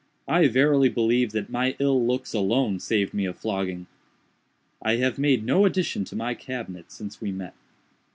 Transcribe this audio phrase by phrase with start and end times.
[0.27, 3.85] I verily believe that my ill looks alone saved me a flogging.
[4.81, 7.53] "I have made no addition to my cabinet since we met.